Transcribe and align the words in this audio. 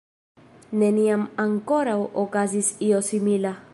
Neniam 0.83 1.27
ankoraŭ 1.45 1.95
okazis 2.23 2.73
io 2.89 3.03
simila. 3.11 3.53